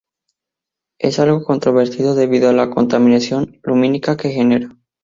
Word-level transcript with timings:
Es 0.99 1.19
algo 1.19 1.43
controvertido 1.43 2.15
debido 2.15 2.49
a 2.49 2.53
la 2.53 2.71
contaminación 2.71 3.59
lumínica 3.63 4.17
que 4.17 4.31
genera. 4.31 4.75